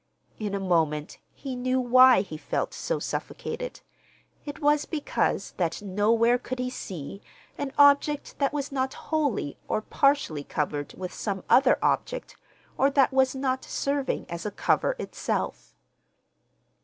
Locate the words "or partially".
9.67-10.43